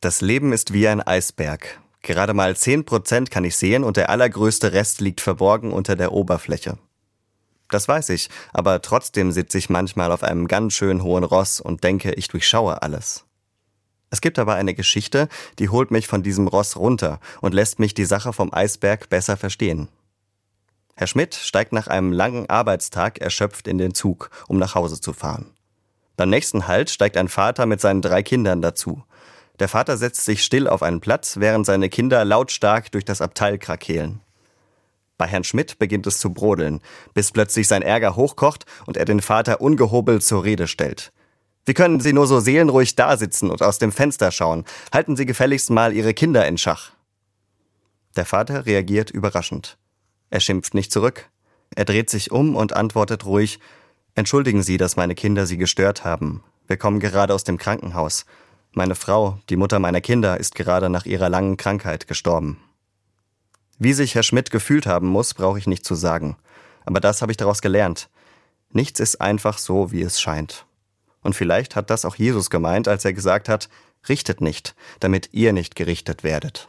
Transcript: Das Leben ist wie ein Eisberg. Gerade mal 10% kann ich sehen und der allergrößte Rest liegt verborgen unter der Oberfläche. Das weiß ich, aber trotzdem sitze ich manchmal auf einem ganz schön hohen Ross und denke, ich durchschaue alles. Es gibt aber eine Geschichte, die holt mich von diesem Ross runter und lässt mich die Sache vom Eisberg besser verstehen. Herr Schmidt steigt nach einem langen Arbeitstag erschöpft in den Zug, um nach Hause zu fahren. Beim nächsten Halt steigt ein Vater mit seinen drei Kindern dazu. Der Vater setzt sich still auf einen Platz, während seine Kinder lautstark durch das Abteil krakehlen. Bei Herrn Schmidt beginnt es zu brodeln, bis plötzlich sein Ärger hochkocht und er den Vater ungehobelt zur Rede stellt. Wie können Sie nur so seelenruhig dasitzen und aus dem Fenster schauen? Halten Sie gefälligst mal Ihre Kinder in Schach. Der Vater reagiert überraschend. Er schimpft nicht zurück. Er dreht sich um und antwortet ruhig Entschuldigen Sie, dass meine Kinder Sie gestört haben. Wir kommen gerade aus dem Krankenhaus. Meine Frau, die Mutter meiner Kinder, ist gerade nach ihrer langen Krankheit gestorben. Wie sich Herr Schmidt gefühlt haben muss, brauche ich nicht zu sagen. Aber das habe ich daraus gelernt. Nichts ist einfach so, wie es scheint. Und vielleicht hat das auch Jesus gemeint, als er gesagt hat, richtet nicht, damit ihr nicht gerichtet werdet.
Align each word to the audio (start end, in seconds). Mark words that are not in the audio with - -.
Das 0.00 0.22
Leben 0.22 0.54
ist 0.54 0.72
wie 0.72 0.88
ein 0.88 1.02
Eisberg. 1.02 1.78
Gerade 2.00 2.32
mal 2.32 2.52
10% 2.52 3.28
kann 3.28 3.44
ich 3.44 3.56
sehen 3.56 3.84
und 3.84 3.98
der 3.98 4.08
allergrößte 4.08 4.72
Rest 4.72 5.02
liegt 5.02 5.20
verborgen 5.20 5.72
unter 5.72 5.94
der 5.94 6.12
Oberfläche. 6.12 6.78
Das 7.68 7.86
weiß 7.86 8.08
ich, 8.08 8.30
aber 8.54 8.80
trotzdem 8.80 9.30
sitze 9.30 9.58
ich 9.58 9.68
manchmal 9.68 10.10
auf 10.10 10.22
einem 10.22 10.48
ganz 10.48 10.72
schön 10.72 11.02
hohen 11.02 11.22
Ross 11.22 11.60
und 11.60 11.84
denke, 11.84 12.12
ich 12.14 12.28
durchschaue 12.28 12.80
alles. 12.80 13.26
Es 14.08 14.22
gibt 14.22 14.38
aber 14.38 14.54
eine 14.54 14.72
Geschichte, 14.72 15.28
die 15.58 15.68
holt 15.68 15.90
mich 15.90 16.08
von 16.08 16.22
diesem 16.22 16.48
Ross 16.48 16.76
runter 16.76 17.20
und 17.42 17.52
lässt 17.52 17.78
mich 17.78 17.92
die 17.92 18.06
Sache 18.06 18.32
vom 18.32 18.54
Eisberg 18.54 19.10
besser 19.10 19.36
verstehen. 19.36 19.88
Herr 20.96 21.08
Schmidt 21.08 21.34
steigt 21.34 21.74
nach 21.74 21.88
einem 21.88 22.12
langen 22.12 22.48
Arbeitstag 22.48 23.18
erschöpft 23.18 23.68
in 23.68 23.76
den 23.76 23.92
Zug, 23.92 24.30
um 24.48 24.58
nach 24.58 24.74
Hause 24.74 24.98
zu 24.98 25.12
fahren. 25.12 25.50
Beim 26.16 26.30
nächsten 26.30 26.66
Halt 26.66 26.88
steigt 26.88 27.18
ein 27.18 27.28
Vater 27.28 27.66
mit 27.66 27.82
seinen 27.82 28.02
drei 28.02 28.22
Kindern 28.22 28.62
dazu. 28.62 29.02
Der 29.60 29.68
Vater 29.68 29.98
setzt 29.98 30.24
sich 30.24 30.42
still 30.42 30.66
auf 30.66 30.82
einen 30.82 31.00
Platz, 31.00 31.36
während 31.38 31.66
seine 31.66 31.90
Kinder 31.90 32.24
lautstark 32.24 32.90
durch 32.92 33.04
das 33.04 33.20
Abteil 33.20 33.58
krakehlen. 33.58 34.20
Bei 35.18 35.26
Herrn 35.26 35.44
Schmidt 35.44 35.78
beginnt 35.78 36.06
es 36.06 36.18
zu 36.18 36.32
brodeln, 36.32 36.80
bis 37.12 37.30
plötzlich 37.30 37.68
sein 37.68 37.82
Ärger 37.82 38.16
hochkocht 38.16 38.64
und 38.86 38.96
er 38.96 39.04
den 39.04 39.20
Vater 39.20 39.60
ungehobelt 39.60 40.24
zur 40.24 40.44
Rede 40.44 40.66
stellt. 40.66 41.12
Wie 41.66 41.74
können 41.74 42.00
Sie 42.00 42.14
nur 42.14 42.26
so 42.26 42.40
seelenruhig 42.40 42.96
dasitzen 42.96 43.50
und 43.50 43.62
aus 43.62 43.78
dem 43.78 43.92
Fenster 43.92 44.30
schauen? 44.30 44.64
Halten 44.94 45.14
Sie 45.14 45.26
gefälligst 45.26 45.68
mal 45.68 45.92
Ihre 45.92 46.14
Kinder 46.14 46.48
in 46.48 46.56
Schach. 46.56 46.92
Der 48.16 48.24
Vater 48.24 48.64
reagiert 48.64 49.10
überraschend. 49.10 49.76
Er 50.30 50.40
schimpft 50.40 50.72
nicht 50.72 50.90
zurück. 50.90 51.28
Er 51.76 51.84
dreht 51.84 52.08
sich 52.08 52.32
um 52.32 52.56
und 52.56 52.72
antwortet 52.72 53.26
ruhig 53.26 53.60
Entschuldigen 54.14 54.62
Sie, 54.62 54.78
dass 54.78 54.96
meine 54.96 55.14
Kinder 55.14 55.44
Sie 55.44 55.58
gestört 55.58 56.02
haben. 56.02 56.42
Wir 56.66 56.78
kommen 56.78 56.98
gerade 56.98 57.34
aus 57.34 57.44
dem 57.44 57.58
Krankenhaus. 57.58 58.24
Meine 58.72 58.94
Frau, 58.94 59.38
die 59.48 59.56
Mutter 59.56 59.80
meiner 59.80 60.00
Kinder, 60.00 60.38
ist 60.38 60.54
gerade 60.54 60.88
nach 60.90 61.04
ihrer 61.04 61.28
langen 61.28 61.56
Krankheit 61.56 62.06
gestorben. 62.06 62.58
Wie 63.78 63.92
sich 63.92 64.14
Herr 64.14 64.22
Schmidt 64.22 64.50
gefühlt 64.50 64.86
haben 64.86 65.08
muss, 65.08 65.34
brauche 65.34 65.58
ich 65.58 65.66
nicht 65.66 65.84
zu 65.84 65.96
sagen. 65.96 66.36
Aber 66.84 67.00
das 67.00 67.20
habe 67.20 67.32
ich 67.32 67.36
daraus 67.36 67.62
gelernt. 67.62 68.08
Nichts 68.70 69.00
ist 69.00 69.20
einfach 69.20 69.58
so, 69.58 69.90
wie 69.90 70.02
es 70.02 70.20
scheint. 70.20 70.66
Und 71.22 71.34
vielleicht 71.34 71.74
hat 71.74 71.90
das 71.90 72.04
auch 72.04 72.14
Jesus 72.14 72.48
gemeint, 72.48 72.86
als 72.86 73.04
er 73.04 73.12
gesagt 73.12 73.48
hat, 73.48 73.68
richtet 74.08 74.40
nicht, 74.40 74.76
damit 75.00 75.30
ihr 75.32 75.52
nicht 75.52 75.74
gerichtet 75.74 76.22
werdet. 76.22 76.68